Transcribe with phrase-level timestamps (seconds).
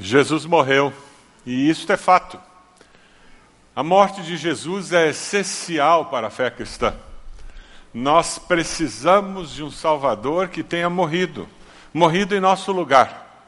[0.00, 0.92] Jesus morreu,
[1.46, 2.38] e isto é fato.
[3.76, 6.94] A morte de Jesus é essencial para a fé cristã.
[7.92, 11.48] Nós precisamos de um Salvador que tenha morrido,
[11.92, 13.46] morrido em nosso lugar.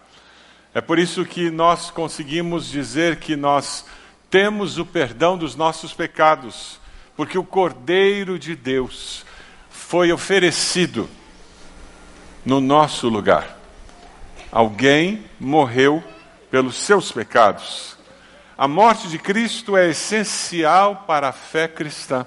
[0.75, 3.87] É por isso que nós conseguimos dizer que nós
[4.31, 6.81] temos o perdão dos nossos pecados,
[7.17, 9.25] porque o Cordeiro de Deus
[9.71, 11.09] foi oferecido
[12.45, 13.57] no nosso lugar.
[14.53, 16.03] Alguém morreu
[16.57, 17.99] pelos seus pecados.
[18.57, 22.25] A morte de Cristo é essencial para a fé cristã.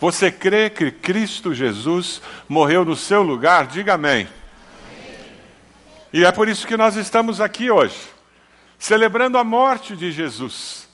[0.00, 3.66] Você crê que Cristo Jesus morreu no seu lugar?
[3.66, 4.26] Diga amém.
[6.14, 8.08] E é por isso que nós estamos aqui hoje,
[8.78, 10.88] celebrando a morte de Jesus,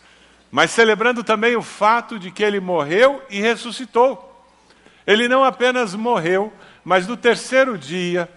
[0.50, 4.44] mas celebrando também o fato de que ele morreu e ressuscitou.
[5.06, 6.52] Ele não apenas morreu,
[6.84, 8.28] mas no terceiro dia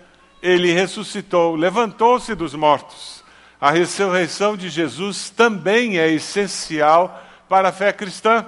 [0.43, 3.16] ele ressuscitou, levantou-se dos mortos.
[3.59, 8.45] A ressurreição de Jesus também é essencial para a fé cristã.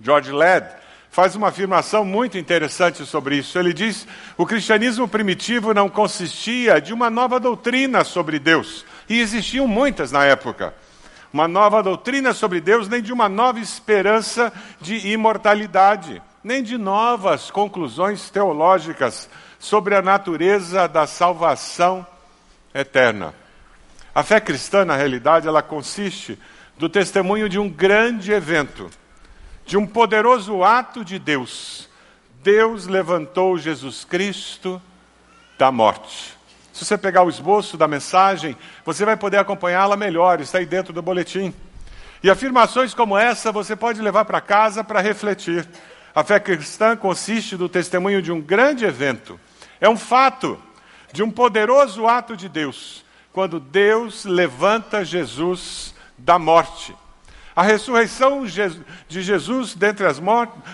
[0.00, 0.66] George Led
[1.10, 3.58] faz uma afirmação muito interessante sobre isso.
[3.58, 9.68] Ele diz: o cristianismo primitivo não consistia de uma nova doutrina sobre Deus, e existiam
[9.68, 10.74] muitas na época.
[11.30, 17.50] Uma nova doutrina sobre Deus, nem de uma nova esperança de imortalidade, nem de novas
[17.50, 22.06] conclusões teológicas sobre a natureza da salvação
[22.72, 23.34] eterna.
[24.14, 26.38] A fé cristã, na realidade, ela consiste
[26.78, 28.90] do testemunho de um grande evento,
[29.66, 31.88] de um poderoso ato de Deus.
[32.42, 34.80] Deus levantou Jesus Cristo
[35.58, 36.34] da morte.
[36.72, 40.92] Se você pegar o esboço da mensagem, você vai poder acompanhá-la melhor, está aí dentro
[40.92, 41.54] do boletim.
[42.22, 45.66] E afirmações como essa você pode levar para casa para refletir.
[46.14, 49.38] A fé cristã consiste do testemunho de um grande evento
[49.84, 50.58] é um fato
[51.12, 53.03] de um poderoso ato de Deus,
[53.34, 56.94] quando Deus levanta Jesus da morte.
[57.54, 60.06] A ressurreição de Jesus dentre,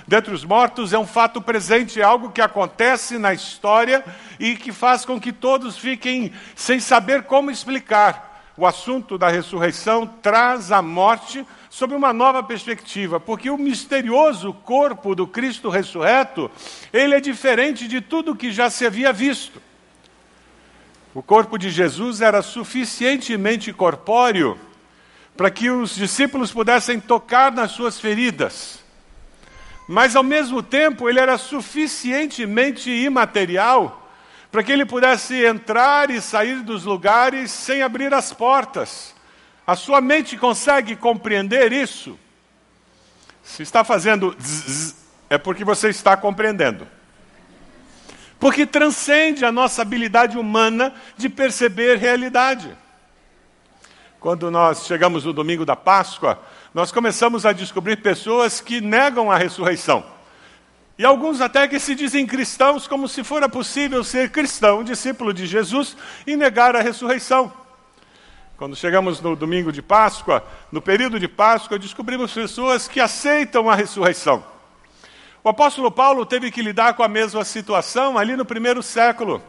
[0.07, 4.05] dentre, os mortos é um fato presente, é algo que acontece na história
[4.39, 8.53] e que faz com que todos fiquem sem saber como explicar.
[8.59, 15.15] O assunto da ressurreição traz a morte sob uma nova perspectiva, porque o misterioso corpo
[15.15, 16.51] do Cristo ressurreto,
[16.93, 19.70] ele é diferente de tudo que já se havia visto.
[21.15, 24.59] O corpo de Jesus era suficientemente corpóreo
[25.37, 28.81] para que os discípulos pudessem tocar nas suas feridas.
[29.89, 34.09] Mas ao mesmo tempo, ele era suficientemente imaterial
[34.53, 39.15] para que ele pudesse entrar e sair dos lugares sem abrir as portas
[39.71, 42.19] a sua mente consegue compreender isso?
[43.41, 44.97] Se está fazendo zzz,
[45.29, 46.89] é porque você está compreendendo.
[48.41, 52.75] Porque transcende a nossa habilidade humana de perceber realidade.
[54.19, 56.43] Quando nós chegamos no domingo da Páscoa,
[56.75, 60.05] nós começamos a descobrir pessoas que negam a ressurreição.
[60.99, 65.47] E alguns até que se dizem cristãos, como se fora possível ser cristão, discípulo de
[65.47, 65.97] Jesus,
[66.27, 67.53] e negar a ressurreição.
[68.59, 73.75] Quando chegamos no domingo de Páscoa, no período de Páscoa, descobrimos pessoas que aceitam a
[73.75, 74.45] ressurreição.
[75.43, 79.43] O apóstolo Paulo teve que lidar com a mesma situação ali no primeiro século.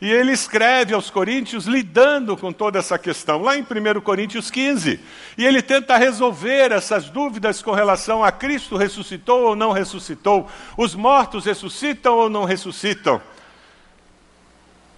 [0.00, 5.00] E ele escreve aos Coríntios lidando com toda essa questão, lá em 1 Coríntios 15.
[5.38, 10.94] E ele tenta resolver essas dúvidas com relação a Cristo ressuscitou ou não ressuscitou, os
[10.94, 13.20] mortos ressuscitam ou não ressuscitam.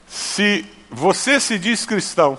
[0.09, 2.37] Se você se diz cristão,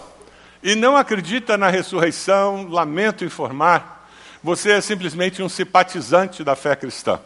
[0.62, 4.10] e não acredita na ressurreição, lamento informar,
[4.44, 7.20] você é simplesmente um simpatizante da fé cristã.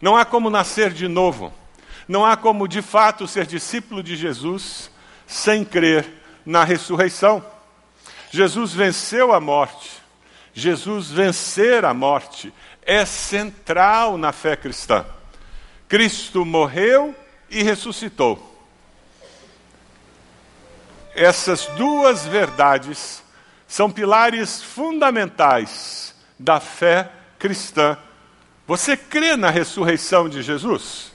[0.00, 1.52] Não há como nascer de novo,
[2.06, 4.90] não há como de fato ser discípulo de Jesus
[5.26, 6.06] sem crer
[6.44, 7.44] na ressurreição.
[8.30, 9.90] Jesus venceu a morte,
[10.54, 15.04] Jesus vencer a morte é central na fé cristã.
[15.88, 17.14] Cristo morreu
[17.50, 18.48] e ressuscitou
[21.18, 23.22] essas duas verdades
[23.66, 27.98] são pilares fundamentais da fé cristã.
[28.68, 31.10] Você crê na ressurreição de Jesus?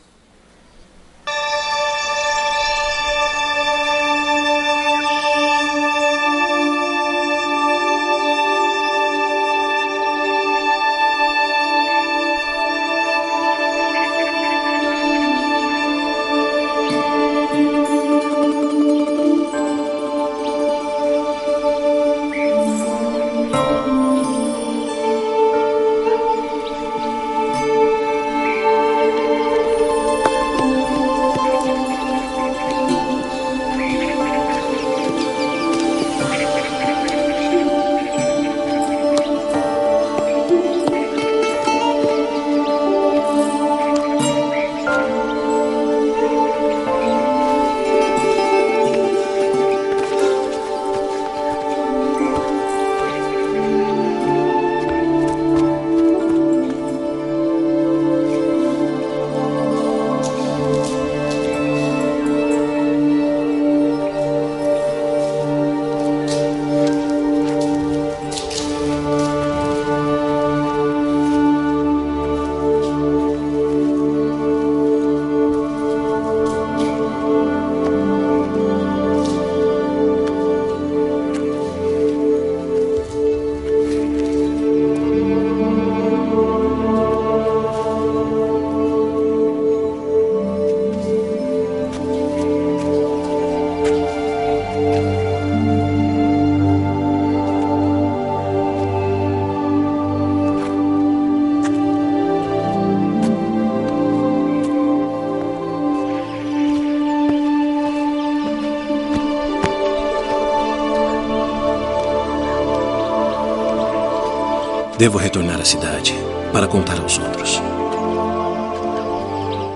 [115.03, 116.13] Devo retornar à cidade
[116.53, 117.61] para contar aos outros.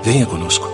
[0.02, 0.67] Venha conosco.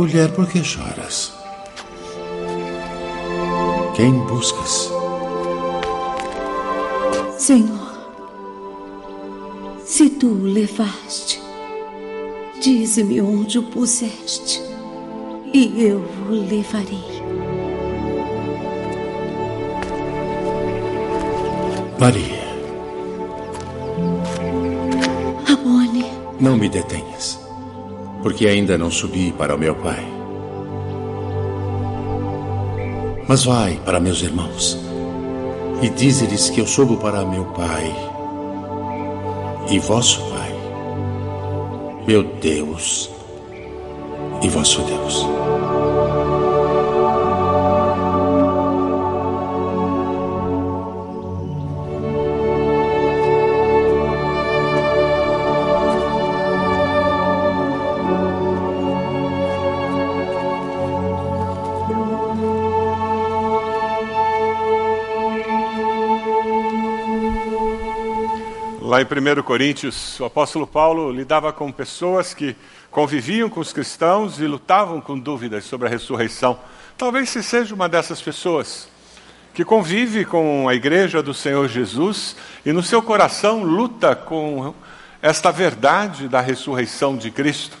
[0.00, 1.30] Mulher, por que choras?
[3.94, 4.90] Quem buscas?
[7.36, 7.98] Senhor,
[9.84, 11.38] se tu o levaste,
[12.62, 14.62] dize-me onde o puseste,
[15.52, 17.04] e eu o levarei.
[21.98, 22.29] Maria.
[28.22, 30.04] Porque ainda não subi para o meu pai.
[33.28, 34.78] Mas vai para meus irmãos
[35.82, 37.94] e dize-lhes que eu subo para meu pai
[39.70, 40.52] e vosso pai,
[42.06, 43.10] meu Deus
[44.42, 45.26] e vosso Deus.
[68.90, 72.56] Lá em 1 Coríntios, o apóstolo Paulo lidava com pessoas que
[72.90, 76.58] conviviam com os cristãos e lutavam com dúvidas sobre a ressurreição.
[76.98, 78.88] Talvez você seja uma dessas pessoas
[79.54, 82.34] que convive com a igreja do Senhor Jesus
[82.66, 84.74] e no seu coração luta com
[85.22, 87.78] esta verdade da ressurreição de Cristo.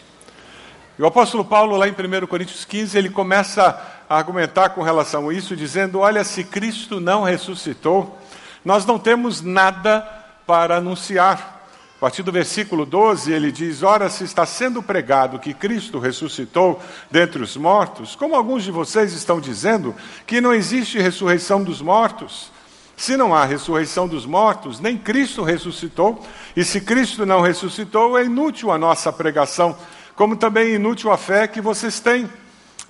[0.96, 5.28] E o apóstolo Paulo, lá em 1 Coríntios 15, ele começa a argumentar com relação
[5.28, 8.16] a isso, dizendo: Olha, se Cristo não ressuscitou,
[8.64, 10.19] nós não temos nada
[10.50, 11.64] para anunciar.
[11.96, 16.82] A partir do versículo 12, ele diz: Ora, se está sendo pregado que Cristo ressuscitou
[17.08, 19.94] dentre os mortos, como alguns de vocês estão dizendo
[20.26, 22.50] que não existe ressurreição dos mortos.
[22.96, 26.20] Se não há ressurreição dos mortos, nem Cristo ressuscitou,
[26.56, 29.78] e se Cristo não ressuscitou, é inútil a nossa pregação,
[30.16, 32.28] como também é inútil a fé que vocês têm.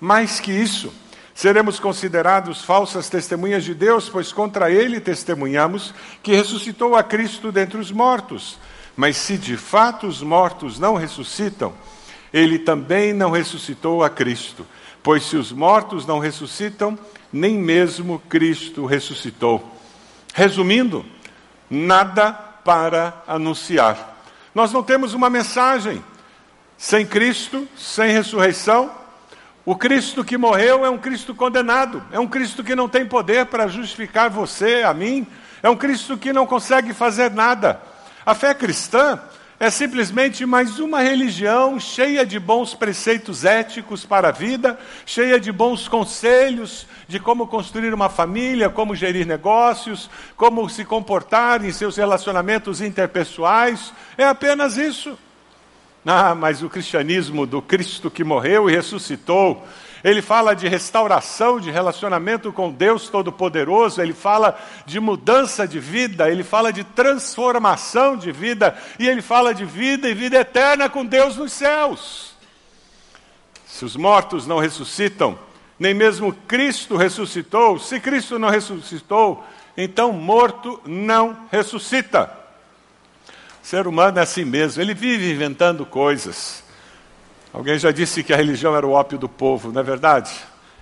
[0.01, 0.91] Mais que isso,
[1.41, 7.79] Seremos considerados falsas testemunhas de Deus, pois contra ele testemunhamos que ressuscitou a Cristo dentre
[7.79, 8.59] os mortos.
[8.95, 11.73] Mas se de fato os mortos não ressuscitam,
[12.31, 14.67] ele também não ressuscitou a Cristo.
[15.03, 16.99] Pois se os mortos não ressuscitam,
[17.33, 19.67] nem mesmo Cristo ressuscitou.
[20.35, 21.07] Resumindo,
[21.71, 24.23] nada para anunciar.
[24.55, 26.05] Nós não temos uma mensagem.
[26.77, 29.00] Sem Cristo, sem ressurreição,
[29.71, 33.47] o Cristo que morreu é um Cristo condenado, é um Cristo que não tem poder
[33.47, 35.25] para justificar você, a mim,
[35.63, 37.81] é um Cristo que não consegue fazer nada.
[38.27, 39.21] A fé cristã
[39.61, 45.53] é simplesmente mais uma religião cheia de bons preceitos éticos para a vida, cheia de
[45.53, 51.97] bons conselhos de como construir uma família, como gerir negócios, como se comportar em seus
[51.97, 53.93] relacionamentos interpessoais.
[54.19, 55.17] É apenas isso.
[56.05, 59.67] Ah, mas o cristianismo do Cristo que morreu e ressuscitou,
[60.03, 66.31] ele fala de restauração de relacionamento com Deus Todo-Poderoso, ele fala de mudança de vida,
[66.31, 71.05] ele fala de transformação de vida, e ele fala de vida e vida eterna com
[71.05, 72.35] Deus nos céus.
[73.67, 75.39] Se os mortos não ressuscitam,
[75.79, 79.45] nem mesmo Cristo ressuscitou, se Cristo não ressuscitou,
[79.77, 82.40] então morto não ressuscita.
[83.63, 86.65] Ser humano é assim mesmo, ele vive inventando coisas.
[87.53, 90.33] Alguém já disse que a religião era o ópio do povo, não é verdade?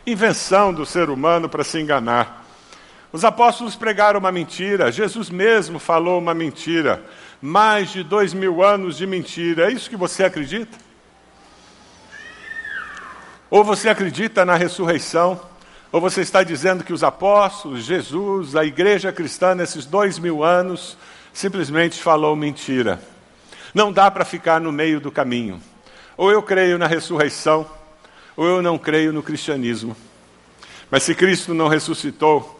[0.07, 2.45] Invenção do ser humano para se enganar.
[3.11, 7.03] Os apóstolos pregaram uma mentira, Jesus mesmo falou uma mentira.
[7.41, 10.77] Mais de dois mil anos de mentira, é isso que você acredita?
[13.49, 15.41] Ou você acredita na ressurreição,
[15.91, 20.99] ou você está dizendo que os apóstolos, Jesus, a igreja cristã, nesses dois mil anos,
[21.33, 23.01] simplesmente falou mentira.
[23.75, 25.61] Não dá para ficar no meio do caminho.
[26.17, 27.69] Ou eu creio na ressurreição,
[28.37, 29.97] ou eu não creio no cristianismo.
[30.91, 32.57] Mas se Cristo não ressuscitou,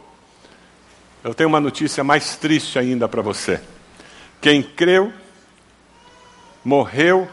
[1.21, 3.61] Eu tenho uma notícia mais triste ainda para você.
[4.39, 5.11] Quem creu,
[6.63, 7.27] morreu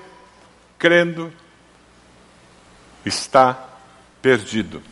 [0.77, 1.33] crendo,
[3.05, 3.57] está
[4.21, 4.83] perdido.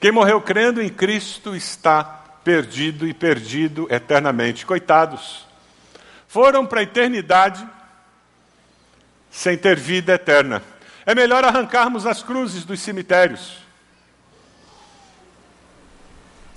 [0.00, 2.21] Quem morreu crendo em Cristo está perdido
[3.06, 4.66] e perdido eternamente.
[4.66, 5.46] Coitados.
[6.26, 7.66] Foram para a eternidade
[9.30, 10.62] sem ter vida eterna.
[11.04, 13.62] É melhor arrancarmos as cruzes dos cemitérios.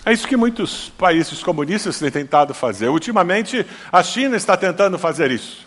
[0.06, 2.89] É isso que muitos países comunistas têm tentado fazer.
[2.89, 5.65] Ultimamente, a China está tentando fazer isso.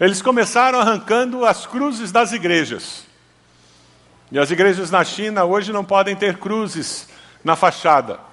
[0.00, 3.04] Eles começaram arrancando as cruzes das igrejas.
[4.32, 7.08] E as igrejas na China hoje não podem ter cruzes
[7.44, 8.27] na fachada.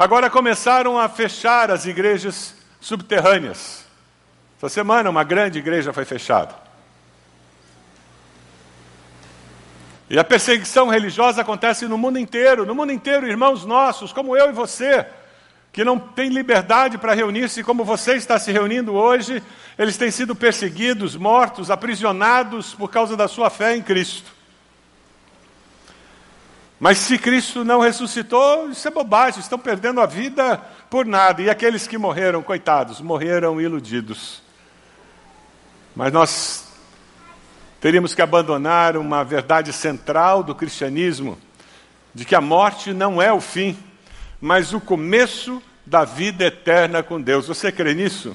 [0.00, 3.84] Agora começaram a fechar as igrejas subterrâneas.
[4.56, 6.54] Essa semana uma grande igreja foi fechada.
[10.08, 14.48] E a perseguição religiosa acontece no mundo inteiro, no mundo inteiro, irmãos nossos, como eu
[14.48, 15.04] e você,
[15.70, 19.42] que não têm liberdade para reunir-se como você está se reunindo hoje,
[19.78, 24.39] eles têm sido perseguidos, mortos, aprisionados por causa da sua fé em Cristo.
[26.80, 30.56] Mas se Cristo não ressuscitou, isso é bobagem, estão perdendo a vida
[30.88, 31.42] por nada.
[31.42, 34.40] E aqueles que morreram, coitados, morreram iludidos.
[35.94, 36.68] Mas nós
[37.82, 41.38] teríamos que abandonar uma verdade central do cristianismo,
[42.14, 43.78] de que a morte não é o fim,
[44.40, 47.46] mas o começo da vida eterna com Deus.
[47.46, 48.34] Você crê nisso?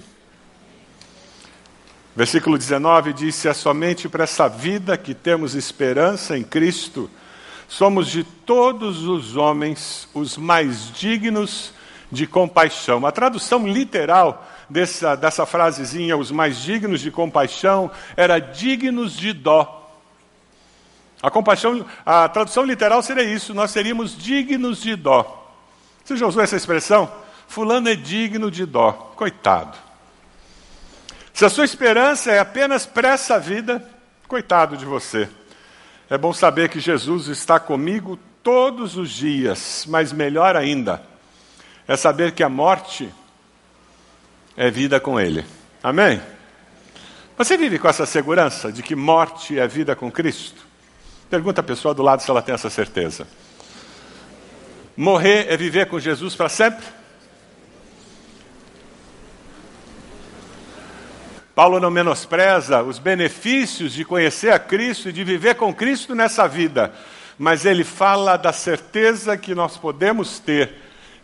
[2.16, 7.10] Versículo 19 diz: É somente para essa vida que temos esperança em Cristo
[7.68, 11.74] somos de todos os homens os mais dignos
[12.12, 13.06] de compaixão.
[13.06, 19.82] A tradução literal dessa, dessa frasezinha, os mais dignos de compaixão, era dignos de dó.
[21.22, 25.44] A compaixão, a tradução literal seria isso, nós seríamos dignos de dó.
[26.04, 27.12] Você já usou essa expressão?
[27.48, 28.92] Fulano é digno de dó.
[29.16, 29.78] Coitado.
[31.34, 33.84] Se a sua esperança é apenas para essa vida,
[34.28, 35.30] coitado de você.
[36.10, 41.02] É bom saber que Jesus está comigo todos os dias, mas melhor ainda
[41.88, 43.12] é saber que a morte
[44.58, 45.46] é vida com Ele.
[45.84, 46.22] Amém?
[47.38, 50.66] Você vive com essa segurança de que morte é vida com Cristo?
[51.30, 53.28] Pergunta a pessoa do lado se ela tem essa certeza.
[54.96, 56.86] Morrer é viver com Jesus para sempre?
[61.56, 66.48] Paulo não menospreza os benefícios de conhecer a Cristo e de viver com Cristo nessa
[66.50, 66.94] vida,
[67.40, 70.74] mas ele fala da certeza que nós podemos ter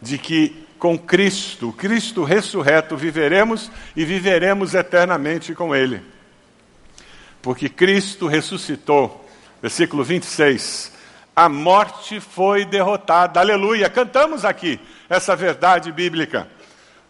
[0.02, 6.02] de que com Cristo, Cristo ressurreto, viveremos e viveremos eternamente com Ele.
[7.42, 9.30] Porque Cristo ressuscitou,
[9.62, 10.94] versículo 26,
[11.36, 16.48] a morte foi derrotada, aleluia, cantamos aqui essa verdade bíblica.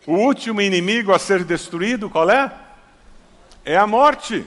[0.07, 2.51] O último inimigo a ser destruído, qual é?
[3.65, 4.45] É a morte.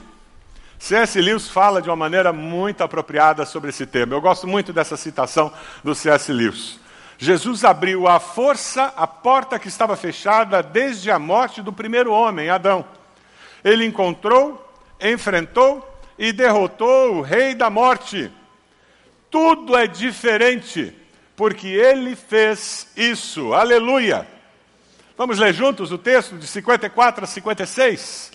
[0.78, 1.20] C.S.
[1.20, 4.14] Lewis fala de uma maneira muito apropriada sobre esse tema.
[4.14, 5.52] Eu gosto muito dessa citação
[5.82, 6.32] do C.S.
[6.32, 6.78] Lewis.
[7.16, 12.50] Jesus abriu à força a porta que estava fechada desde a morte do primeiro homem,
[12.50, 12.84] Adão.
[13.62, 14.62] Ele encontrou,
[15.00, 18.30] enfrentou e derrotou o rei da morte.
[19.30, 20.94] Tudo é diferente,
[21.34, 23.54] porque ele fez isso.
[23.54, 24.26] Aleluia!
[25.16, 28.33] Vamos ler juntos o texto de 54 a 56?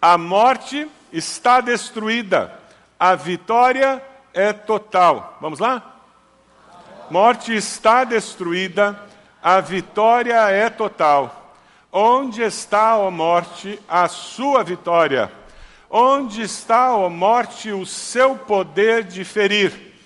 [0.00, 2.58] A morte está destruída,
[2.98, 4.02] a vitória
[4.32, 5.36] é total.
[5.40, 6.00] Vamos lá?
[7.10, 8.98] Morte está destruída,
[9.42, 11.54] a vitória é total.
[11.92, 15.30] Onde está, ó morte, a sua vitória?
[15.90, 19.96] Onde está, ó morte, o seu poder de ferir?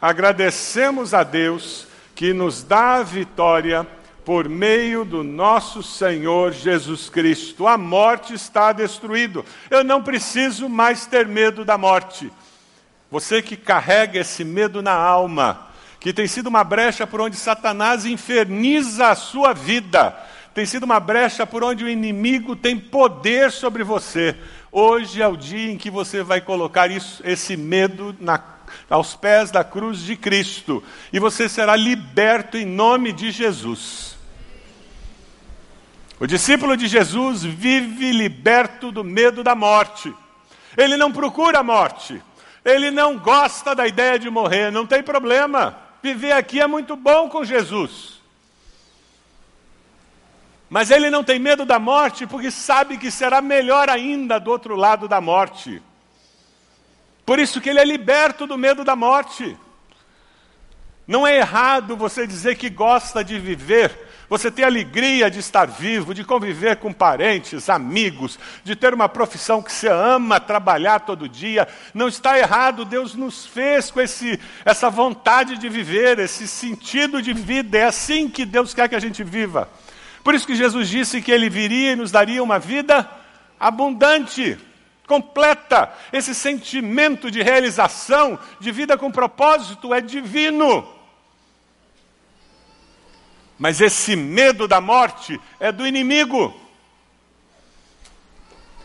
[0.00, 3.86] Agradecemos a Deus que nos dá a vitória
[4.24, 7.66] por meio do nosso Senhor Jesus Cristo.
[7.66, 9.44] A morte está destruída.
[9.70, 12.32] Eu não preciso mais ter medo da morte.
[13.10, 15.68] Você que carrega esse medo na alma,
[16.00, 20.16] que tem sido uma brecha por onde Satanás inferniza a sua vida,
[20.54, 24.36] tem sido uma brecha por onde o inimigo tem poder sobre você.
[24.72, 28.38] Hoje é o dia em que você vai colocar isso, esse medo na,
[28.88, 34.16] aos pés da cruz de Cristo e você será liberto em nome de Jesus.
[36.18, 40.14] O discípulo de Jesus vive liberto do medo da morte.
[40.76, 42.22] Ele não procura a morte.
[42.64, 45.76] Ele não gosta da ideia de morrer, não tem problema.
[46.02, 48.20] Viver aqui é muito bom com Jesus.
[50.70, 54.76] Mas ele não tem medo da morte porque sabe que será melhor ainda do outro
[54.76, 55.82] lado da morte.
[57.24, 59.56] Por isso que ele é liberto do medo da morte.
[61.06, 66.14] Não é errado você dizer que gosta de viver, você ter alegria de estar vivo,
[66.14, 71.68] de conviver com parentes, amigos, de ter uma profissão que você ama trabalhar todo dia.
[71.92, 77.34] Não está errado, Deus nos fez com esse, essa vontade de viver, esse sentido de
[77.34, 77.76] vida.
[77.76, 79.68] É assim que Deus quer que a gente viva.
[80.22, 83.08] Por isso que Jesus disse que Ele viria e nos daria uma vida
[83.60, 84.58] abundante
[85.06, 85.92] completa.
[86.12, 90.86] Esse sentimento de realização, de vida com propósito, é divino.
[93.58, 96.54] Mas esse medo da morte é do inimigo.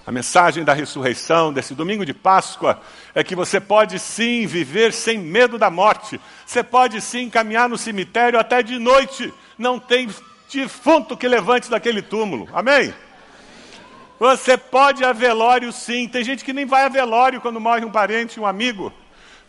[0.05, 2.81] A mensagem da ressurreição, desse domingo de Páscoa,
[3.13, 6.19] é que você pode sim viver sem medo da morte.
[6.45, 9.31] Você pode sim caminhar no cemitério até de noite.
[9.57, 10.09] Não tem
[10.51, 12.49] defunto que levante daquele túmulo.
[12.53, 12.93] Amém?
[14.19, 16.07] Você pode ir a velório sim.
[16.07, 18.91] Tem gente que nem vai a velório quando morre um parente, um amigo,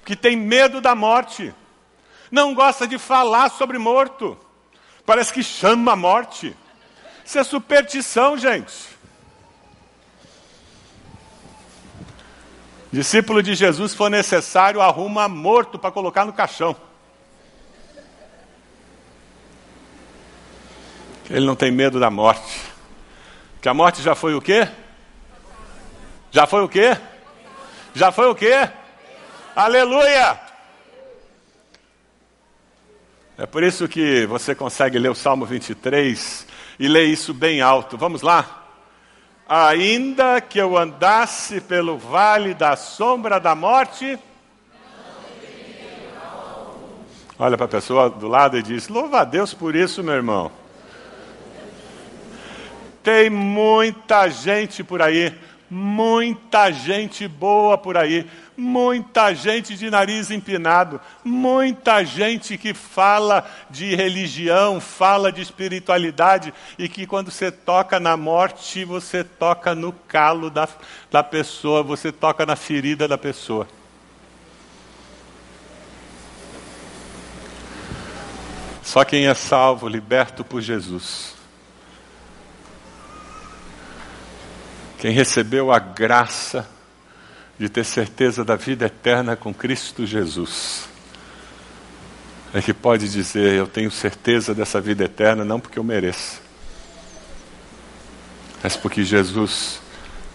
[0.05, 1.53] que tem medo da morte.
[2.31, 4.39] Não gosta de falar sobre morto.
[5.05, 6.57] Parece que chama a morte.
[7.25, 8.91] Isso é superstição, gente.
[12.93, 16.77] Discípulo de Jesus, for necessário, arruma morto para colocar no caixão.
[21.29, 22.70] Ele não tem medo da morte.
[23.61, 24.67] Que a morte já foi o quê?
[26.31, 26.97] Já foi o quê?
[27.95, 28.71] Já foi o quê?
[29.55, 30.41] Aleluia!
[33.37, 36.47] É por isso que você consegue ler o Salmo 23
[36.79, 37.99] e ler isso bem alto.
[37.99, 38.65] Vamos lá?
[39.47, 44.19] Ainda que eu andasse pelo vale da sombra da morte.
[47.39, 50.51] Olha para a pessoa do lado e diz: Louva a Deus por isso, meu irmão.
[53.03, 55.33] Tem muita gente por aí,
[55.71, 63.95] muita gente boa por aí, muita gente de nariz empinado, muita gente que fala de
[63.95, 70.51] religião, fala de espiritualidade e que quando você toca na morte, você toca no calo
[70.51, 70.69] da,
[71.11, 73.67] da pessoa, você toca na ferida da pessoa.
[78.83, 81.40] Só quem é salvo, liberto por Jesus.
[85.01, 86.69] Quem recebeu a graça
[87.59, 90.87] de ter certeza da vida eterna com Cristo Jesus.
[92.53, 96.43] É que pode dizer: Eu tenho certeza dessa vida eterna, não porque eu mereço,
[98.63, 99.81] mas porque Jesus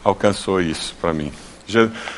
[0.03, 1.31] alcançou isso para mim.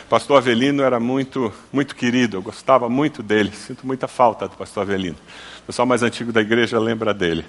[0.09, 4.83] Pastor Avelino era muito, muito querido, eu gostava muito dele, sinto muita falta do Pastor
[4.83, 5.17] Avelino.
[5.63, 7.43] O pessoal mais antigo da igreja lembra dele.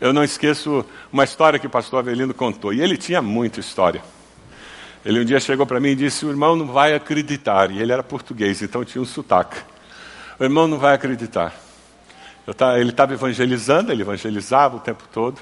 [0.00, 4.02] Eu não esqueço uma história que o Pastor Avelino contou, e ele tinha muita história.
[5.06, 7.70] Ele um dia chegou para mim e disse: O irmão não vai acreditar.
[7.70, 9.56] E ele era português, então tinha um sotaque.
[10.36, 11.54] O irmão não vai acreditar.
[12.76, 15.40] Ele estava evangelizando, ele evangelizava o tempo todo.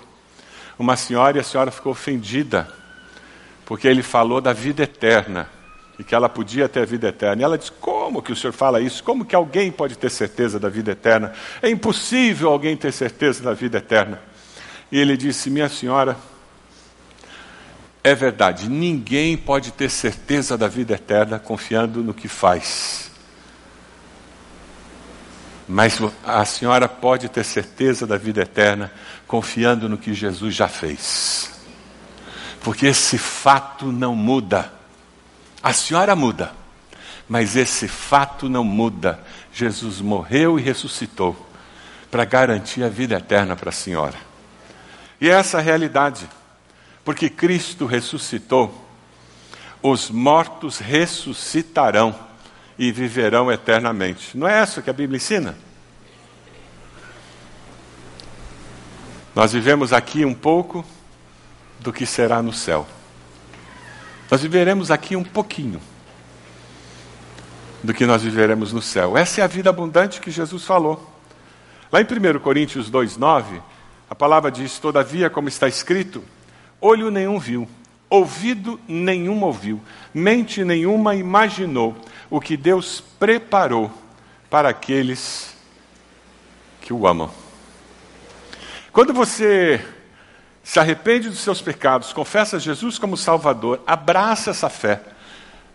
[0.79, 2.69] Uma senhora, e a senhora ficou ofendida,
[3.65, 5.49] porque ele falou da vida eterna
[5.99, 7.41] e que ela podia ter a vida eterna.
[7.41, 9.03] E ela disse: Como que o senhor fala isso?
[9.03, 11.33] Como que alguém pode ter certeza da vida eterna?
[11.63, 14.21] É impossível alguém ter certeza da vida eterna.
[14.93, 16.19] E ele disse: Minha senhora,
[18.05, 23.11] é verdade, ninguém pode ter certeza da vida eterna confiando no que faz.
[25.67, 28.93] Mas a senhora pode ter certeza da vida eterna
[29.27, 31.51] confiando no que Jesus já fez.
[32.61, 34.71] Porque esse fato não muda.
[35.63, 36.53] A senhora muda,
[37.27, 39.19] mas esse fato não muda.
[39.51, 41.35] Jesus morreu e ressuscitou
[42.11, 44.17] para garantir a vida eterna para a senhora.
[45.19, 46.29] E é essa a realidade.
[47.05, 48.83] Porque Cristo ressuscitou,
[49.83, 52.15] os mortos ressuscitarão
[52.79, 54.37] e viverão eternamente.
[54.37, 55.57] Não é isso que a Bíblia ensina?
[59.35, 60.85] Nós vivemos aqui um pouco
[61.81, 62.87] do que será no céu.
[64.31, 65.81] Nós viveremos aqui um pouquinho
[67.83, 69.19] do que nós viveremos no céu.
[69.19, 71.13] Essa é a vida abundante que Jesus falou.
[71.93, 73.61] Lá em 1 Coríntios 2,9,
[74.09, 76.25] a palavra diz: Todavia, como está escrito,
[76.85, 77.67] olho nenhum viu,
[78.11, 79.81] ouvido nenhum ouviu,
[80.13, 81.97] mente nenhuma imaginou
[82.29, 83.91] o que Deus preparou
[84.51, 85.57] para aqueles
[86.83, 87.31] que o amam.
[88.93, 89.83] Quando você
[90.63, 95.01] se arrepende dos seus pecados, confessa Jesus como Salvador, abraça essa fé,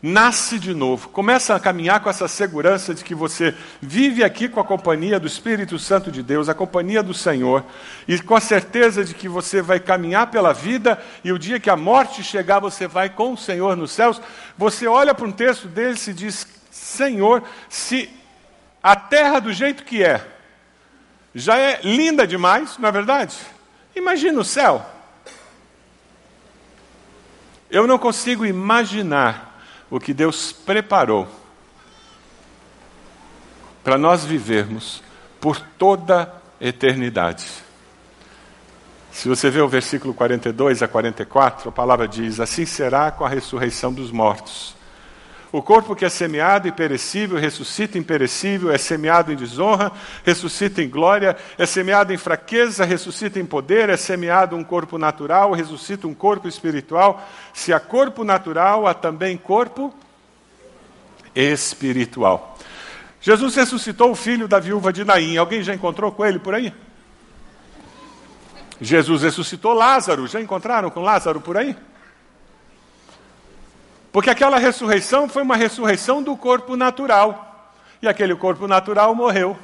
[0.01, 4.59] nasce de novo, começa a caminhar com essa segurança de que você vive aqui com
[4.59, 7.63] a companhia do Espírito Santo de Deus, a companhia do Senhor,
[8.07, 11.69] e com a certeza de que você vai caminhar pela vida e o dia que
[11.69, 14.21] a morte chegar, você vai com o Senhor nos céus.
[14.57, 18.09] Você olha para um texto dele e diz: Senhor, se
[18.81, 20.25] a terra do jeito que é,
[21.35, 23.35] já é linda demais, não é verdade?
[23.93, 24.85] Imagina o céu.
[27.69, 29.48] Eu não consigo imaginar
[29.89, 31.27] o que Deus preparou
[33.83, 35.01] para nós vivermos
[35.39, 37.47] por toda a eternidade.
[39.11, 43.29] Se você vê o versículo 42 a 44, a palavra diz: Assim será com a
[43.29, 44.75] ressurreição dos mortos.
[45.51, 49.91] O corpo que é semeado e perecível ressuscita em perecível, é semeado em desonra,
[50.23, 55.51] ressuscita em glória, é semeado em fraqueza, ressuscita em poder, é semeado um corpo natural,
[55.53, 57.27] ressuscita um corpo espiritual.
[57.51, 59.91] Se há corpo natural, há também corpo
[61.33, 62.55] espiritual.
[63.19, 65.35] Jesus ressuscitou o filho da viúva de Naim.
[65.35, 66.71] Alguém já encontrou com ele por aí?
[68.79, 70.27] Jesus ressuscitou Lázaro.
[70.27, 71.75] Já encontraram com Lázaro por aí?
[74.19, 77.71] Porque aquela ressurreição foi uma ressurreição do corpo natural.
[78.01, 79.57] E aquele corpo natural morreu.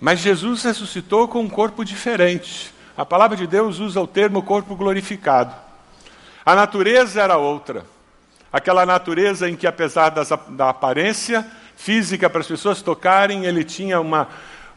[0.00, 2.72] Mas Jesus ressuscitou com um corpo diferente.
[2.96, 5.54] A palavra de Deus usa o termo corpo glorificado.
[6.42, 7.84] A natureza era outra.
[8.50, 14.00] Aquela natureza em que, apesar das, da aparência física para as pessoas tocarem, ele tinha
[14.00, 14.26] uma,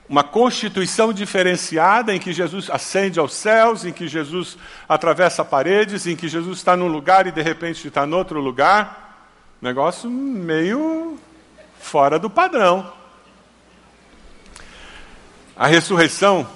[0.08, 6.16] uma constituição diferenciada em que Jesus ascende aos céus, em que Jesus atravessa paredes, em
[6.16, 9.28] que Jesus está num lugar e de repente está em outro lugar.
[9.62, 11.18] Negócio meio
[11.80, 12.92] fora do padrão.
[15.56, 16.48] A ressurreição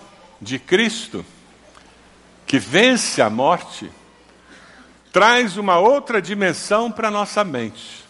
[0.42, 1.26] de Cristo,
[2.46, 3.90] que vence a morte,
[5.12, 8.06] traz uma outra dimensão para a nossa mente.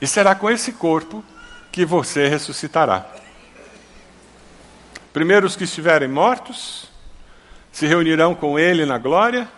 [0.00, 1.24] E será com esse corpo
[1.70, 3.19] que você ressuscitará.
[5.12, 6.88] Primeiro, os que estiverem mortos
[7.72, 9.48] se reunirão com ele na glória.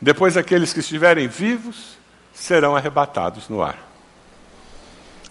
[0.00, 1.98] Depois, aqueles que estiverem vivos
[2.32, 3.78] serão arrebatados no ar.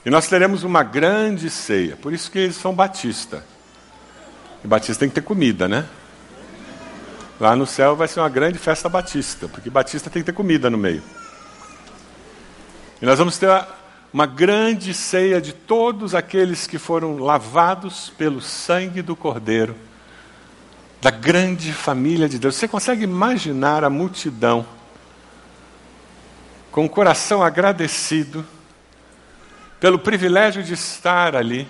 [0.06, 1.98] E nós teremos uma grande ceia.
[1.98, 3.44] Por isso que eles são batista.
[4.64, 5.86] E batista tem que ter comida, né?
[7.40, 10.70] Lá no céu vai ser uma grande festa batista, porque batista tem que ter comida
[10.70, 11.02] no meio.
[13.02, 13.50] E nós vamos ter
[14.12, 19.76] uma grande ceia de todos aqueles que foram lavados pelo sangue do Cordeiro,
[21.00, 22.56] da grande família de Deus.
[22.56, 24.66] Você consegue imaginar a multidão
[26.72, 28.46] com o coração agradecido
[29.80, 31.68] pelo privilégio de estar ali?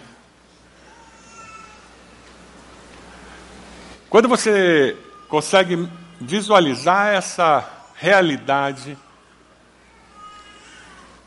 [4.10, 4.98] Quando você
[5.28, 5.88] consegue
[6.20, 8.98] visualizar essa realidade,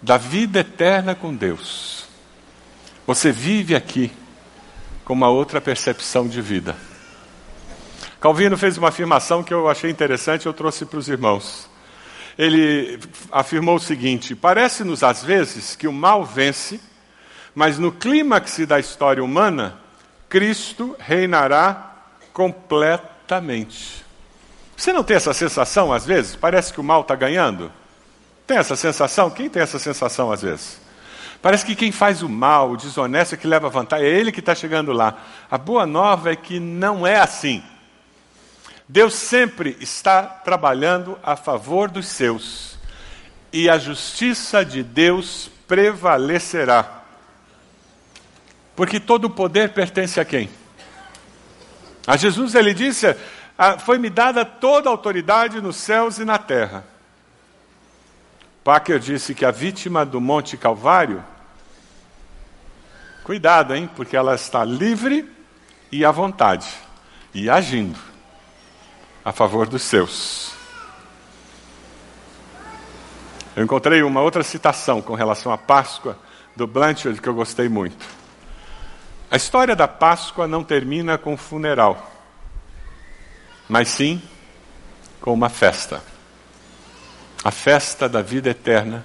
[0.03, 2.07] da vida eterna com Deus.
[3.07, 4.11] Você vive aqui
[5.05, 6.77] com uma outra percepção de vida.
[8.21, 11.69] Calvino fez uma afirmação que eu achei interessante, eu trouxe para os irmãos.
[12.39, 12.99] Ele
[13.31, 16.81] afirmou o seguinte: parece-nos às vezes que o mal vence,
[17.55, 19.79] mas no clímax da história humana,
[20.29, 21.95] Cristo reinará
[22.33, 24.05] completamente.
[24.77, 26.35] Você não tem essa sensação às vezes?
[26.35, 27.71] Parece que o mal está ganhando?
[28.53, 29.31] Tem essa sensação?
[29.31, 30.79] Quem tem essa sensação às vezes?
[31.41, 34.41] Parece que quem faz o mal, o desonesto, é que leva vantagem, é ele que
[34.41, 35.17] está chegando lá.
[35.51, 37.63] A boa nova é que não é assim.
[38.87, 42.77] Deus sempre está trabalhando a favor dos seus,
[43.51, 47.05] e a justiça de Deus prevalecerá.
[48.77, 50.51] Porque todo o poder pertence a quem?
[52.07, 53.17] A Jesus ele disse:
[53.57, 56.92] ah, Foi-me dada toda a autoridade nos céus e na terra.
[58.65, 61.25] Packer disse que a vítima do Monte Calvário,
[63.25, 65.29] cuidado, hein, porque ela está livre
[65.91, 66.69] e à vontade,
[67.35, 67.99] e agindo
[69.25, 70.53] a favor dos seus.
[73.57, 76.17] Eu encontrei uma outra citação com relação à Páscoa
[76.55, 78.07] do Blanchard que eu gostei muito.
[79.29, 82.11] A história da Páscoa não termina com funeral,
[83.69, 84.23] mas sim
[85.21, 86.13] com uma festa
[87.45, 89.05] a festa da vida eterna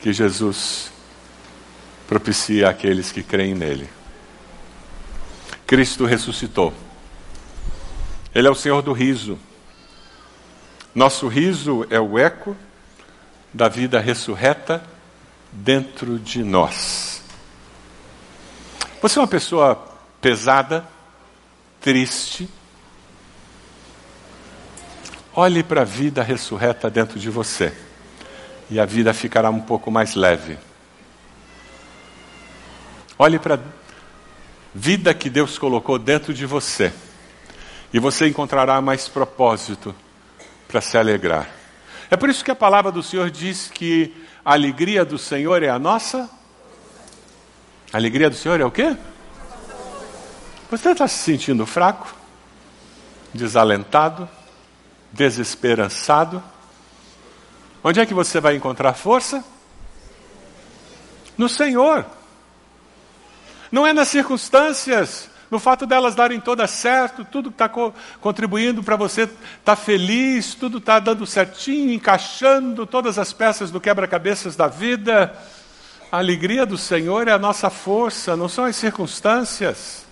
[0.00, 0.92] que Jesus
[2.06, 3.88] propicia àqueles que creem nele.
[5.66, 6.72] Cristo ressuscitou.
[8.32, 9.38] Ele é o Senhor do riso.
[10.94, 12.56] Nosso riso é o eco
[13.52, 14.82] da vida ressurreta
[15.50, 17.22] dentro de nós.
[19.02, 19.74] Você é uma pessoa
[20.20, 20.86] pesada,
[21.80, 22.48] triste,
[25.38, 27.70] Olhe para a vida ressurreta dentro de você
[28.70, 30.56] e a vida ficará um pouco mais leve.
[33.18, 33.58] Olhe para a
[34.74, 36.90] vida que Deus colocou dentro de você
[37.92, 39.94] e você encontrará mais propósito
[40.66, 41.50] para se alegrar.
[42.10, 45.68] É por isso que a palavra do Senhor diz que a alegria do Senhor é
[45.68, 46.30] a nossa
[47.92, 48.96] A alegria do Senhor é o quê?
[50.70, 52.14] Você está se sentindo fraco,
[53.34, 54.26] desalentado,
[55.16, 56.42] desesperançado?
[57.82, 59.44] Onde é que você vai encontrar força?
[61.36, 62.04] No Senhor.
[63.70, 68.96] Não é nas circunstâncias, no fato delas darem todas certo, tudo está co contribuindo para
[68.96, 74.68] você estar tá feliz, tudo está dando certinho, encaixando todas as peças do quebra-cabeças da
[74.68, 75.36] vida.
[76.10, 80.05] A alegria do Senhor é a nossa força, não são as circunstâncias.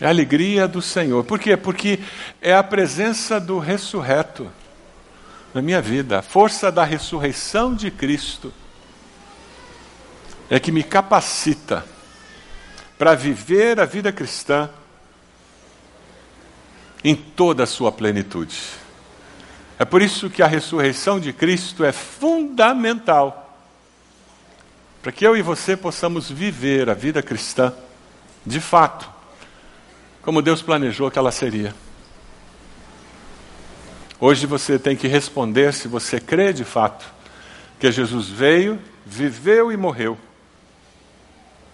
[0.00, 1.24] É a alegria do Senhor.
[1.24, 1.56] Por quê?
[1.56, 2.00] Porque
[2.40, 4.50] é a presença do ressurreto
[5.54, 8.52] na minha vida, a força da ressurreição de Cristo
[10.50, 11.86] é que me capacita
[12.98, 14.68] para viver a vida cristã
[17.04, 18.58] em toda a sua plenitude.
[19.78, 23.56] É por isso que a ressurreição de Cristo é fundamental
[25.02, 27.72] para que eu e você possamos viver a vida cristã
[28.44, 29.08] de fato,
[30.24, 31.74] como Deus planejou que ela seria.
[34.18, 37.04] Hoje você tem que responder se você crê de fato
[37.78, 40.16] que Jesus veio, viveu e morreu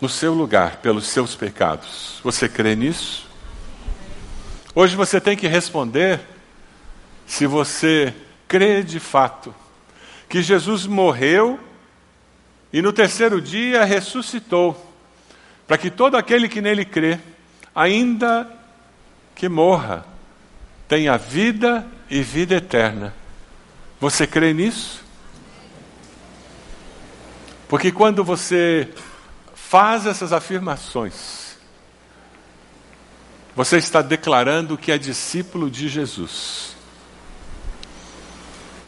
[0.00, 2.18] no seu lugar pelos seus pecados.
[2.24, 3.28] Você crê nisso?
[4.74, 6.20] Hoje você tem que responder
[7.26, 8.12] se você
[8.48, 9.54] crê de fato
[10.28, 11.60] que Jesus morreu
[12.72, 14.76] e no terceiro dia ressuscitou,
[15.68, 17.20] para que todo aquele que nele crê,
[17.74, 18.50] ainda
[19.34, 20.04] que morra,
[20.88, 23.14] tenha vida e vida eterna.
[24.00, 25.04] Você crê nisso?
[27.68, 28.88] Porque quando você
[29.54, 31.56] faz essas afirmações,
[33.54, 36.74] você está declarando que é discípulo de Jesus.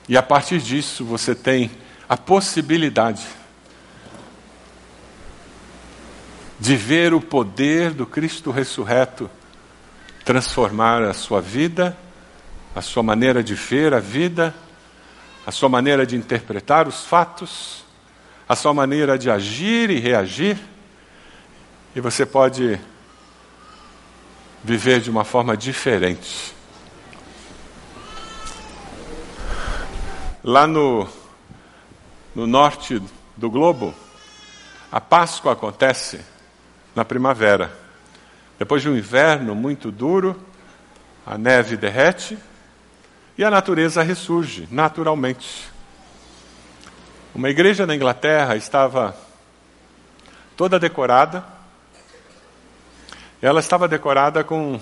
[0.08, 1.70] E a partir disso você tem
[2.08, 3.26] a possibilidade
[6.62, 9.28] de ver o poder do Cristo ressurreto
[10.24, 11.98] transformar a sua vida,
[12.72, 14.54] a sua maneira de ver a vida,
[15.44, 17.84] a sua maneira de interpretar os fatos,
[18.48, 20.56] a sua maneira de agir e reagir
[21.96, 22.78] e você pode
[24.62, 26.54] viver de uma forma diferente.
[30.44, 31.08] Lá no,
[32.36, 33.02] no norte
[33.36, 33.92] do globo,
[34.92, 36.30] a Páscoa acontece
[36.94, 37.72] na primavera.
[38.58, 40.40] Depois de um inverno muito duro,
[41.26, 42.38] a neve derrete
[43.36, 45.70] e a natureza ressurge naturalmente.
[47.34, 49.16] Uma igreja na Inglaterra estava
[50.56, 51.52] toda decorada
[53.42, 54.78] ela estava decorada com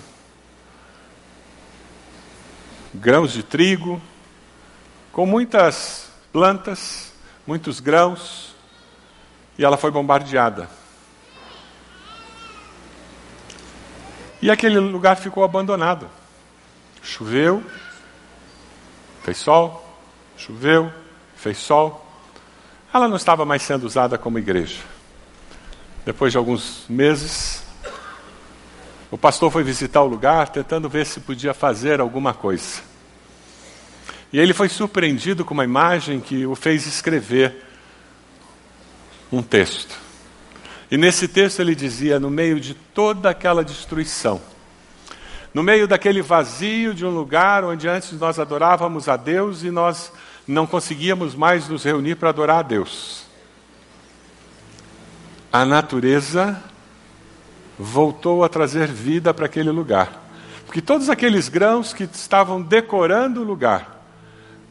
[2.93, 3.99] grãos de trigo,
[5.11, 7.11] com muitas plantas,
[7.47, 8.55] muitos grãos,
[9.57, 10.69] e ela foi bombardeada.
[14.41, 16.09] E aquele lugar ficou abandonado.
[17.03, 17.63] Choveu,
[19.23, 19.87] fez sol,
[20.35, 20.91] choveu,
[21.35, 22.05] fez sol.
[22.93, 24.79] Ela não estava mais sendo usada como igreja.
[26.03, 27.63] Depois de alguns meses,
[29.11, 32.81] o pastor foi visitar o lugar tentando ver se podia fazer alguma coisa.
[34.33, 37.63] E ele foi surpreendido com uma imagem que o fez escrever
[39.31, 40.10] um texto.
[40.91, 44.41] E nesse texto ele dizia: no meio de toda aquela destruição,
[45.53, 50.11] no meio daquele vazio de um lugar onde antes nós adorávamos a Deus e nós
[50.45, 53.23] não conseguíamos mais nos reunir para adorar a Deus,
[55.51, 56.61] a natureza
[57.79, 60.21] voltou a trazer vida para aquele lugar.
[60.65, 64.05] Porque todos aqueles grãos que estavam decorando o lugar,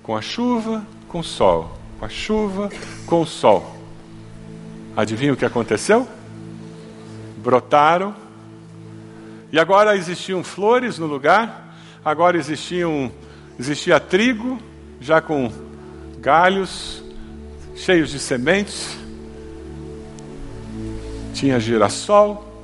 [0.03, 2.71] com a chuva, com o sol, com a chuva,
[3.07, 3.80] com o sol.
[5.01, 6.07] Adivinha o que aconteceu?
[7.39, 8.15] Brotaram.
[9.51, 13.11] E agora existiam flores no lugar, agora existiam,
[13.59, 14.59] existia trigo,
[15.01, 15.51] já com
[16.19, 17.03] galhos
[17.75, 18.99] cheios de sementes.
[21.33, 22.63] Tinha girassol,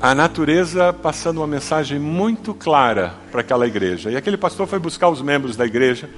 [0.00, 4.10] a natureza passando uma mensagem muito clara para aquela igreja.
[4.10, 6.08] E aquele pastor foi buscar os membros da igreja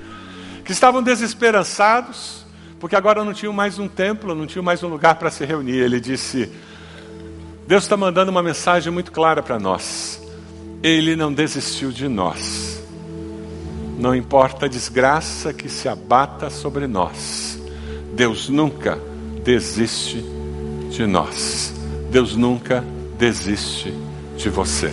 [0.65, 2.42] que estavam desesperançados,
[2.83, 5.77] porque agora não tinham mais um templo, não tinham mais um lugar para se reunir.
[5.77, 6.51] Ele disse:
[7.65, 10.21] Deus está mandando uma mensagem muito clara para nós.
[10.83, 12.83] Ele não desistiu de nós.
[13.97, 17.57] Não importa a desgraça que se abata sobre nós,
[18.15, 18.99] Deus nunca
[19.45, 20.21] desiste
[20.91, 21.73] de nós.
[22.11, 22.85] Deus nunca
[23.17, 23.95] desiste
[24.37, 24.93] de você.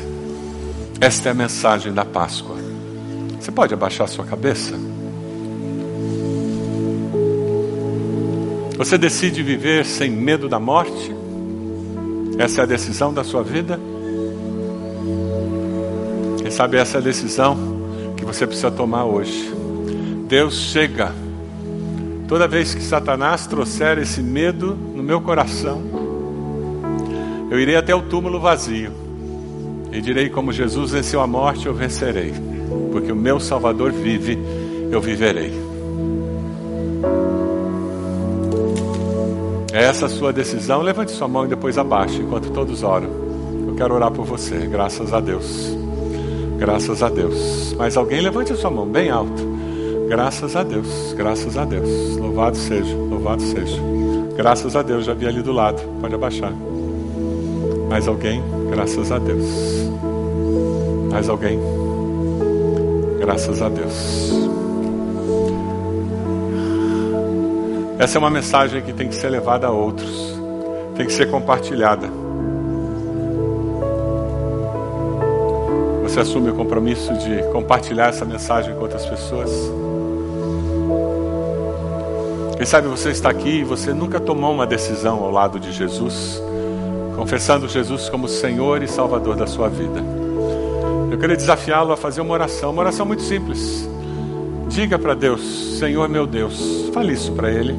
[1.02, 2.56] Esta é a mensagem da Páscoa.
[3.40, 4.89] Você pode abaixar sua cabeça?
[8.80, 11.14] Você decide viver sem medo da morte?
[12.38, 13.78] Essa é a decisão da sua vida?
[16.42, 17.58] Quem sabe essa é a decisão
[18.16, 19.54] que você precisa tomar hoje.
[20.30, 21.14] Deus chega.
[22.26, 25.84] Toda vez que Satanás trouxer esse medo no meu coração,
[27.52, 28.94] eu irei até o túmulo vazio
[29.92, 32.34] e direi: Como Jesus venceu a morte, eu vencerei,
[32.94, 34.40] porque o meu Salvador vive,
[34.90, 35.69] eu viverei.
[39.82, 40.82] Essa a sua decisão?
[40.82, 43.10] Levante sua mão e depois abaixe, enquanto todos oram.
[43.68, 45.76] Eu quero orar por você, graças a Deus.
[46.58, 47.74] Graças a Deus.
[47.78, 49.48] Mas alguém levante a sua mão bem alto.
[50.10, 52.18] Graças a Deus, graças a Deus.
[52.18, 53.80] Louvado seja, louvado seja.
[54.36, 55.82] Graças a Deus, já vi ali do lado.
[56.02, 56.52] Pode abaixar.
[57.90, 58.44] Mais alguém?
[58.72, 59.46] Graças a Deus.
[61.12, 61.60] Mais alguém?
[63.20, 64.49] Graças a Deus.
[68.00, 70.34] Essa é uma mensagem que tem que ser levada a outros,
[70.96, 72.08] tem que ser compartilhada.
[76.04, 79.52] Você assume o compromisso de compartilhar essa mensagem com outras pessoas?
[82.56, 86.42] Quem sabe você está aqui e você nunca tomou uma decisão ao lado de Jesus,
[87.18, 90.02] confessando Jesus como Senhor e Salvador da sua vida.
[91.12, 93.86] Eu queria desafiá-lo a fazer uma oração, uma oração muito simples.
[94.70, 95.42] Diga para Deus,
[95.80, 97.76] Senhor meu Deus, fale isso para Ele.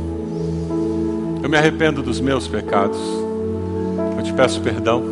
[1.42, 2.98] Eu me arrependo dos meus pecados.
[4.16, 5.03] Eu te peço perdão.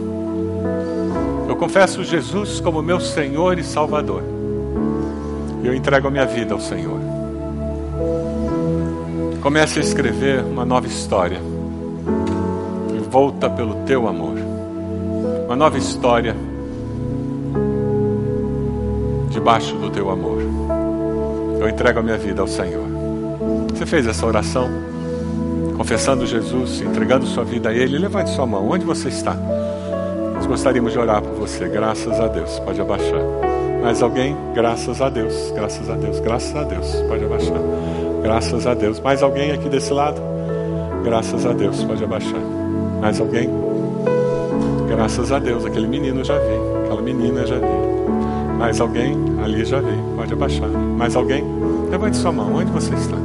[1.48, 4.22] Eu confesso Jesus como meu Senhor e Salvador.
[5.62, 7.00] Eu entrego a minha vida ao Senhor.
[9.40, 11.40] Comece a escrever uma nova história.
[12.94, 14.36] E volta pelo teu amor.
[15.46, 16.36] Uma nova história
[19.30, 20.77] debaixo do teu amor.
[21.60, 22.86] Eu entrego a minha vida ao Senhor.
[23.74, 24.88] Você fez essa oração?
[25.78, 28.68] confessando Jesus, entregando sua vida a Ele, levante sua mão.
[28.68, 29.32] Onde você está?
[30.34, 31.68] Nós gostaríamos de orar por você.
[31.68, 32.58] Graças a Deus.
[32.58, 33.22] Pode abaixar.
[33.80, 34.36] Mais alguém?
[34.54, 35.52] Graças a Deus.
[35.54, 36.18] Graças a Deus.
[36.18, 36.94] Graças a Deus.
[37.08, 37.60] Pode abaixar.
[38.22, 38.98] Graças a Deus.
[38.98, 40.20] Mais alguém aqui desse lado?
[41.04, 41.82] Graças a Deus.
[41.84, 42.40] Pode abaixar.
[43.00, 43.48] Mais alguém?
[44.88, 45.64] Graças a Deus.
[45.64, 46.84] Aquele menino já vi.
[46.84, 47.87] Aquela menina já vi.
[48.58, 49.16] Mais alguém?
[49.42, 49.96] Ali já vi.
[50.16, 50.68] Pode abaixar.
[50.68, 51.44] Mais alguém?
[51.90, 52.54] Levante sua mão.
[52.54, 53.16] Onde você está?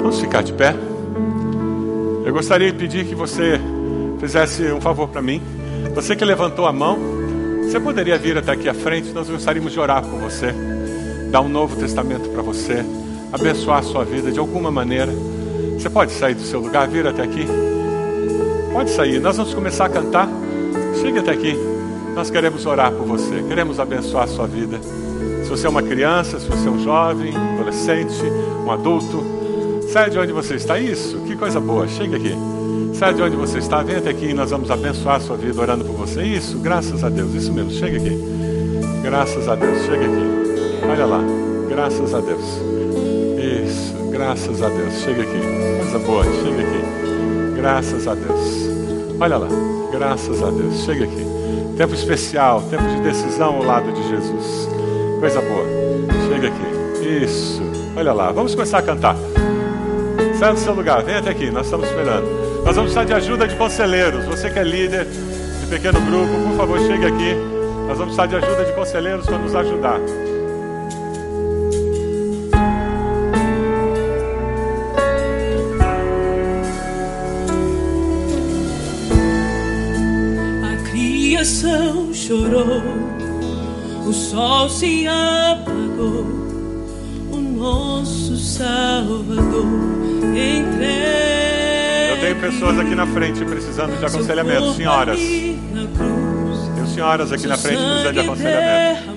[0.00, 0.74] Vamos ficar de pé.
[2.24, 3.60] Eu gostaria de pedir que você
[4.18, 5.40] fizesse um favor para mim.
[5.94, 6.98] Você que levantou a mão,
[7.62, 10.52] você poderia vir até aqui à frente, nós gostaríamos de orar com você,
[11.30, 12.84] dar um novo testamento para você,
[13.32, 15.12] abençoar a sua vida de alguma maneira.
[15.78, 17.46] Você pode sair do seu lugar, vir até aqui?
[18.72, 20.28] Pode sair, nós vamos começar a cantar.
[21.00, 21.69] Chegue até aqui.
[22.14, 24.78] Nós queremos orar por você, queremos abençoar a sua vida.
[25.42, 28.22] Se você é uma criança, se você é um jovem, um adolescente,
[28.64, 29.40] um adulto,
[29.92, 30.78] Sai de onde você está.
[30.78, 31.88] Isso, que coisa boa.
[31.88, 32.32] Chega aqui.
[32.94, 33.82] Sai de onde você está.
[33.82, 36.22] Vem até aqui e nós vamos abençoar a sua vida orando por você.
[36.22, 37.34] Isso, graças a Deus.
[37.34, 37.72] Isso mesmo.
[37.72, 38.16] Chega aqui.
[39.02, 39.82] Graças a Deus.
[39.82, 40.86] Chega aqui.
[40.88, 41.20] Olha lá.
[41.68, 42.44] Graças a Deus.
[43.36, 44.94] Isso, graças a Deus.
[45.02, 45.40] Chega aqui.
[45.80, 46.22] Coisa boa.
[46.22, 47.56] Chega aqui.
[47.56, 48.70] Graças a Deus.
[49.18, 49.48] Olha lá.
[49.90, 50.84] Graças a Deus.
[50.84, 51.39] Chega aqui.
[51.80, 54.68] Tempo especial, tempo de decisão ao lado de Jesus.
[55.18, 55.64] Coisa boa.
[56.28, 57.24] Chega aqui.
[57.24, 57.62] Isso.
[57.96, 58.30] Olha lá.
[58.32, 59.16] Vamos começar a cantar.
[60.38, 62.26] Sai do seu lugar, vem até aqui, nós estamos esperando.
[62.66, 64.26] Nós vamos precisar de ajuda de conselheiros.
[64.26, 67.34] Você que é líder de pequeno grupo, por favor, chegue aqui.
[67.88, 70.00] Nós vamos precisar de ajuda de conselheiros para nos ajudar.
[82.30, 82.80] Chorou,
[84.06, 86.24] o sol se apagou,
[87.32, 89.66] o nosso Salvador
[92.08, 95.18] eu tenho pessoas aqui na frente precisando de aconselhamento, senhoras.
[95.18, 99.10] Tenho senhoras aqui na frente precisando de aconselhamento.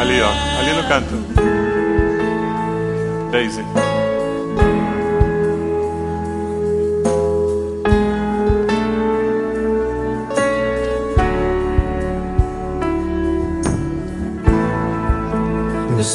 [0.00, 1.14] Ali, ó, ali no canto.
[3.30, 3.89] Daisy.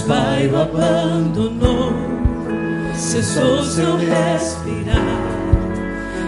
[0.08, 1.94] Pai o abandonou,
[2.96, 4.96] cessou seu respirar,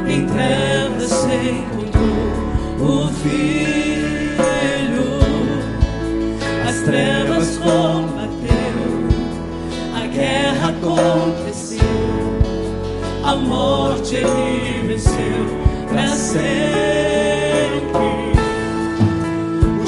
[0.07, 1.97] em trevas se encontrou
[2.79, 3.97] o filho.
[6.67, 8.77] As trevas combateu,
[9.95, 11.79] a guerra aconteceu,
[13.23, 16.47] a morte ele venceu para sempre.
[19.83, 19.87] O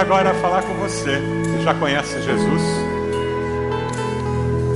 [0.00, 1.20] agora falar com você
[1.58, 2.62] que já conhece Jesus.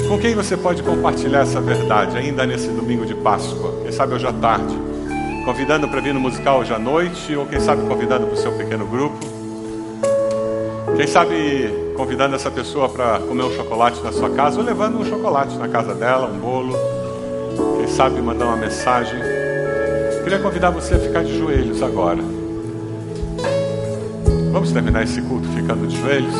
[0.06, 3.80] Com quem você pode compartilhar essa verdade ainda nesse domingo de Páscoa?
[3.82, 4.78] Quem sabe hoje à tarde?
[5.46, 8.52] Convidando para vir no musical hoje à noite, ou quem sabe convidando para o seu
[8.52, 9.16] pequeno grupo?
[10.94, 15.06] Quem sabe convidando essa pessoa para comer um chocolate na sua casa, ou levando um
[15.06, 16.76] chocolate na casa dela, um bolo.
[17.78, 19.18] Quem sabe mandar uma mensagem.
[20.22, 22.33] Queria convidar você a ficar de joelhos agora.
[24.54, 26.32] Vamos terminar esse culto ficando de joelhos?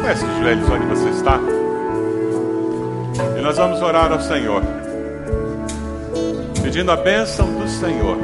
[0.00, 1.38] Conhece de joelhos onde você está?
[3.38, 4.62] E nós vamos orar ao Senhor,
[6.62, 8.16] pedindo a bênção do Senhor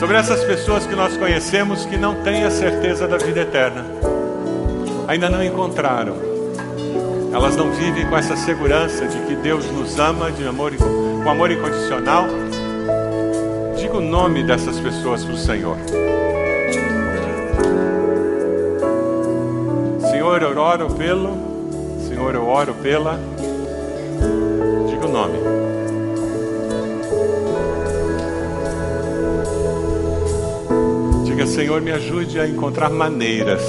[0.00, 3.84] sobre essas pessoas que nós conhecemos que não têm a certeza da vida eterna,
[5.06, 6.16] ainda não encontraram.
[7.32, 11.52] Elas não vivem com essa segurança de que Deus nos ama de amor, com amor
[11.52, 12.26] incondicional.
[13.76, 15.76] Diga o nome dessas pessoas para o Senhor.
[20.34, 21.30] Senhor, eu oro pelo.
[22.08, 23.20] Senhor, eu oro pela.
[24.88, 25.38] Diga o nome.
[31.24, 33.62] Diga, Senhor, me ajude a encontrar maneiras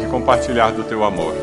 [0.00, 1.34] de compartilhar do teu amor.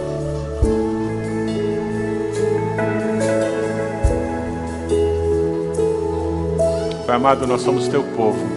[7.05, 8.52] Pai amado, nós somos teu povo.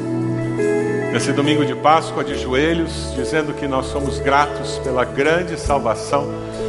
[1.16, 6.28] Nesse domingo de Páscoa, de joelhos, dizendo que nós somos gratos pela grande salvação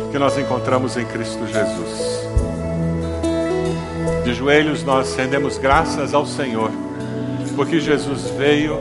[0.10, 2.22] que nós encontramos em Cristo Jesus.
[4.24, 6.72] De joelhos, nós rendemos graças ao Senhor,
[7.58, 8.80] porque Jesus veio,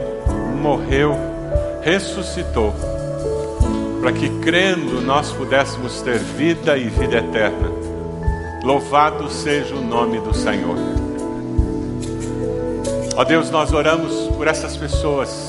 [0.61, 1.13] morreu,
[1.81, 2.73] ressuscitou,
[3.99, 7.69] para que crendo nós pudéssemos ter vida e vida eterna.
[8.63, 10.77] Louvado seja o nome do Senhor.
[13.17, 15.46] Ó Deus, nós oramos por essas pessoas,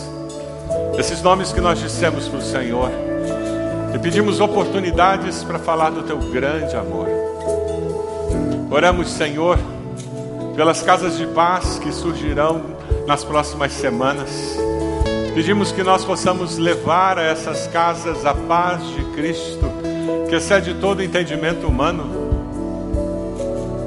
[0.98, 2.90] esses nomes que nós dissemos para o Senhor,
[3.94, 7.08] e pedimos oportunidades para falar do Teu grande amor.
[8.70, 9.58] Oramos, Senhor,
[10.56, 12.62] pelas casas de paz que surgirão
[13.06, 14.58] nas próximas semanas.
[15.34, 19.70] Pedimos que nós possamos levar a essas casas a paz de Cristo,
[20.28, 22.28] que excede todo entendimento humano.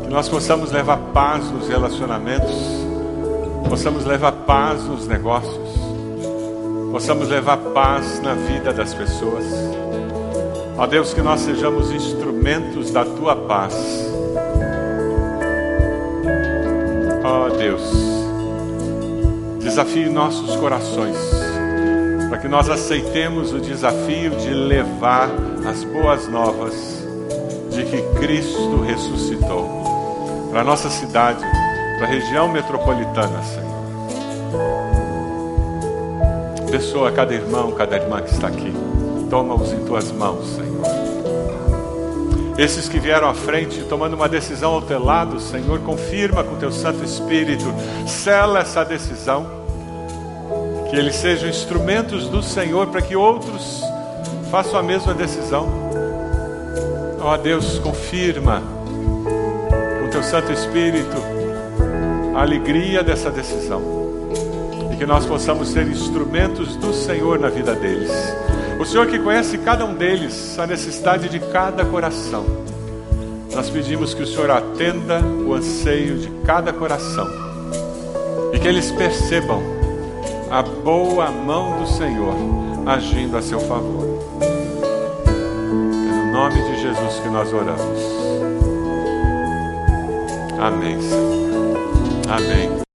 [0.03, 2.81] Que nós possamos levar paz nos relacionamentos
[3.71, 5.70] possamos levar paz nos negócios,
[6.91, 9.45] possamos levar paz na vida das pessoas.
[10.77, 13.73] Ó Deus, que nós sejamos instrumentos da tua paz.
[17.23, 17.81] Ó Deus,
[19.61, 21.17] desafie nossos corações,
[22.29, 25.29] para que nós aceitemos o desafio de levar
[25.69, 27.01] as boas novas
[27.69, 31.45] de que Cristo ressuscitou para a nossa cidade
[31.97, 34.90] para a região metropolitana, Senhor.
[36.71, 38.73] Abençoa cada irmão, cada irmã que está aqui.
[39.29, 40.85] Toma-os em tuas mãos, Senhor.
[42.57, 46.71] Esses que vieram à frente tomando uma decisão ao teu lado, Senhor, confirma com teu
[46.71, 47.65] Santo Espírito,
[48.07, 49.45] sela essa decisão,
[50.89, 53.83] que eles sejam instrumentos do Senhor para que outros
[54.49, 55.67] façam a mesma decisão.
[57.19, 58.63] Ó oh, Deus, confirma
[60.01, 61.17] com teu Santo Espírito
[62.33, 64.00] a alegria dessa decisão
[65.01, 68.11] que nós possamos ser instrumentos do Senhor na vida deles.
[68.79, 72.45] O Senhor que conhece cada um deles, a necessidade de cada coração.
[73.51, 77.27] Nós pedimos que o Senhor atenda o anseio de cada coração
[78.53, 79.63] e que eles percebam
[80.51, 82.35] a boa mão do Senhor
[82.85, 84.05] agindo a seu favor.
[84.39, 87.99] É no nome de Jesus que nós oramos.
[90.59, 92.29] Amém, Senhor.
[92.29, 92.80] Amém.